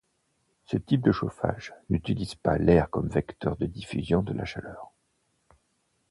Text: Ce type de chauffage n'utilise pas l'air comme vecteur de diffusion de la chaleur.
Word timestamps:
Ce 0.65 0.77
type 0.77 1.03
de 1.03 1.11
chauffage 1.11 1.75
n'utilise 1.91 2.33
pas 2.33 2.57
l'air 2.57 2.89
comme 2.89 3.07
vecteur 3.07 3.55
de 3.57 3.67
diffusion 3.67 4.23
de 4.23 4.33
la 4.33 4.45
chaleur. 4.45 4.91